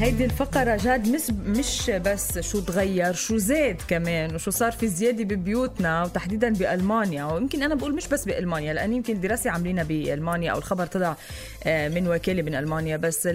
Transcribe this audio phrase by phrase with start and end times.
[0.00, 5.24] هيدي الفقرة جاد مش مش بس شو تغير شو زاد كمان وشو صار في زيادة
[5.24, 10.58] ببيوتنا وتحديدا بألمانيا ويمكن أنا بقول مش بس بألمانيا لأن يمكن دراسة عاملينها بألمانيا أو
[10.58, 11.16] الخبر طلع
[11.66, 13.28] آه، من وكالة من ألمانيا بس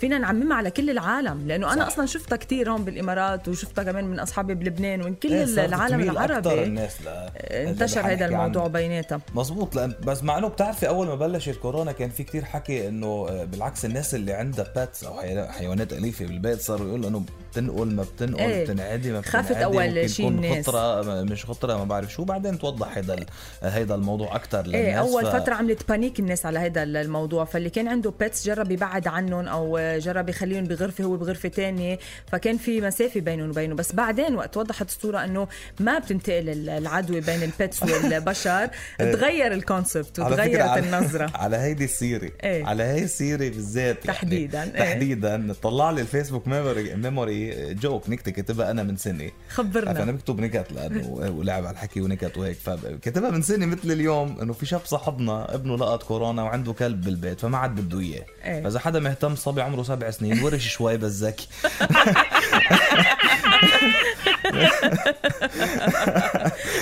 [0.00, 1.86] فينا نعممها على كل العالم لأنه أنا صح.
[1.92, 6.64] أصلا شفتها كتير هون بالإمارات وشفتها كمان من أصحابي بلبنان ومن كل إيه، العالم العربي
[6.64, 7.08] الناس ل...
[7.52, 8.66] انتشر هذا الموضوع.
[8.66, 12.88] بيناتها مزبوط لأن بس مع إنه بتعرفي أول ما بلش الكورونا كان في كتير حكي
[12.88, 17.24] إنه آه، بالعكس الناس اللي عندها pets أو حي- حيوانات اليفه بالبيت صاروا يقولوا إنه
[17.52, 18.64] بتنقل ما بتنقل إيه.
[18.64, 20.66] بتنعدي ما خافت بتنعدي أول ممكن شي تكون الناس.
[20.68, 23.16] خطرة مش خطرة ما بعرف شو بعدين توضح هيدا
[23.62, 27.70] هيدا الموضوع أكثر للناس إيه أول ف- فترة عملت panic الناس على هذا الموضوع فاللي
[27.70, 31.98] كان عنده pets جرب يبعد عنهم أو جرب يخليهم بغرفة هو بغرفة تانية
[32.32, 35.48] فكان في مسافة بينهم وبينه بس بعدين وقت وضحت الصورة إنه
[35.80, 38.68] ما بتنتقل العدوى بين ال pets والبشر
[38.98, 42.64] تغير ال concept وتغيرت على- النظرة على هيدي السيرة إيه.
[42.64, 44.70] على هي السيرة بالذات يعني تحديداً، إيه.
[44.70, 45.36] تحديدا
[45.76, 49.94] طلع لي الفيسبوك memory memory joke نكتة كتبها أنا من سنه خبرنا.
[49.94, 54.52] فانا بكتب نكت لأنه ولعب على الحكي ونكت وهيك فكتبها من سنه مثل اليوم إنه
[54.52, 58.62] في شاب صاحبنا ابنه لقط كورونا وعنده كلب بالبيت فما عاد بده إياه إيه.
[58.62, 61.48] فإذا حدا مهتم صبي عمره سبع سنين ورش شوي بس ذكي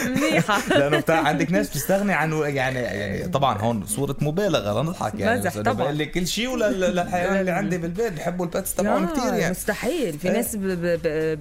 [0.06, 0.60] منيحة.
[0.68, 5.40] لأنه بتاع عندك ناس بتستغني عنه يعني يعني طبعا هون صورة مبالغة لنضحك يعني.
[5.40, 5.72] مزح طبعاً.
[5.74, 9.50] بقول لك كل شيء ولا للحيوان اللي عندي بالبيت بحبوا ال pets تبعهم كثير يعني.
[9.50, 10.18] مستحيل.
[10.18, 10.34] في إيه.
[10.36, 10.56] ناس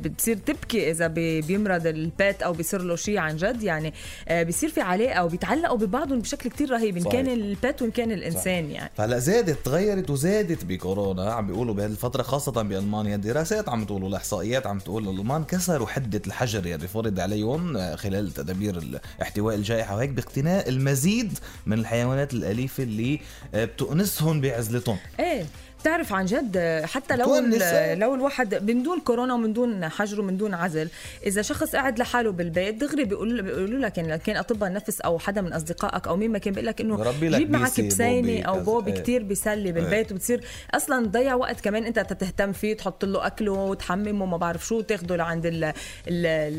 [0.06, 3.94] بتصير تبكي إذا بي- بيمرض ال pet أو بيصير له شيء عن جد يعني.
[4.28, 7.04] آه، بيصير في علاقه وبيتعلقوا ببعضهم بشكل كتير رهيب إن.
[7.04, 8.92] كان ال pet وإن كان الإنسان يعني.
[8.98, 11.34] فهلأ زادت تغيرت وزادت بكورونا.
[11.34, 16.22] عم بيقولوا بهذه الفترة خاصة بألمانيا دراسات عم تقول والإحصائيات عم تقول الألمان كسروا حدة
[16.28, 22.84] الحجر يلي فرض عليهم آه، خلال تدابير احتواء الجائحة وهيك باقتناء المزيد من الحيوانات الأليفة
[22.84, 23.20] اللي
[23.54, 25.46] آه، بتؤنسهم بعزلتهم إيه
[25.84, 27.96] بتعرف عن جد آه، حتى لو إيه.
[27.96, 30.90] لو الواحد من دون كورونا ومن دون حجر ومن دون عزل
[31.26, 35.42] إذا شخص قاعد لحاله بالبيت دغري بيقول بيقولوا لك يعني كان أطباء النفس أو حدا
[35.42, 38.60] من أصدقائك أو مين ما كان بيقول لك إنه جيب معك بسينة أو.
[38.60, 39.00] بوبي إيه.
[39.00, 40.44] كتير بيسلي بالبيت وبتصير
[40.74, 45.13] أصلا تضيع وقت كمان أنت تهتم فيه تحط له اكله وتحممه وما بعرف شو تاخده
[45.16, 45.74] لعند ال ال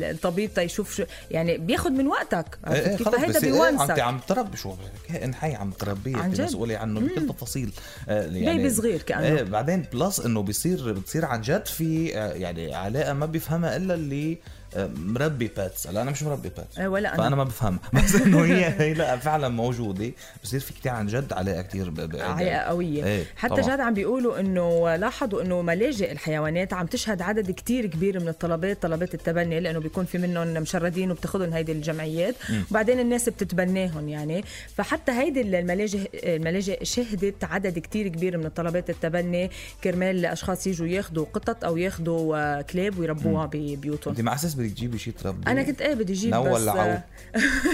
[0.03, 2.45] الطبيب تيشوف شو يعني بياخد من وقتك.
[2.67, 4.75] إيه إيه كيف بس إيه عم بيونسك عم تربي شو؟
[5.09, 7.71] كائن حي عم تربيه جد؟ مسؤولة عنه بكل تفاصيل.
[8.09, 9.25] آه، يعني baby صغير كأنه.
[9.25, 13.93] إيه بعدين plus إنه بيصير بتصير عن جد في آه، يعني علاقة ما بيفهمها إلا
[13.93, 14.37] اللي
[14.77, 15.87] مربي pets.
[15.87, 16.79] هلا أنا مش مربي pets.
[16.79, 17.17] إيه، ولا أنا.
[17.23, 20.11] فأنا ما بفهمها بس إنه هي هي لا فعلا موجودة.
[20.43, 23.67] بصير في كتير عن جد علاقه كتير ب- علاقه قويه إيه، حتى طبعاً.
[23.67, 28.81] جاد عم بيقولوا إنه لاحظوا إنه ملاجئ الحيوانات عم تشهد عدد كتير كبير من الطلبات
[28.81, 32.35] طلبات التبني لأنه بيكون في منهم مشردين وبتاخذهم هيدي الجمعيات.
[32.71, 34.43] وبعدين الناس بتتبناهم يعني.
[34.75, 39.51] فحتى هيدي الملاجئ الملاجئ شهدت عدد كتير كبير من الطلبات التبني.
[39.83, 44.75] كرمال اشخاص يجوا ياخذوا قطط أو ياخذوا آه، كلاب ويربوها ببيوتهم أنت مع أساس بدك
[44.75, 46.97] تجيبي شيء تربي أنا كنت إيه بدي أجيب نو بس ولا عو؟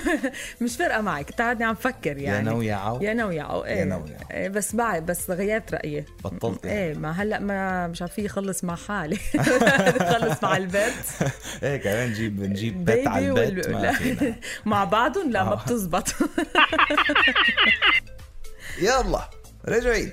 [0.61, 2.49] مش فارقة معي كنت عم فكر يعني.
[2.49, 3.79] نو يا عو؟ يا نو يا عو إيه.
[3.79, 4.31] يا نو يا عو.
[4.31, 6.05] إيه بس بعد بس غيرت رأيي.
[6.23, 6.77] بطلت يعني.
[6.77, 9.17] إيه ما هلأ ما مش عارفه يخلص مع حالي.
[10.01, 10.93] يخلص مع البيت.
[11.63, 14.35] إيه كمان نجيب نجيب بيت على البيت وال...
[14.65, 15.63] مع بعضهم؟ لا ما آه.
[15.63, 16.15] بتزبط.
[18.81, 19.29] يلا
[19.67, 20.11] رجعين.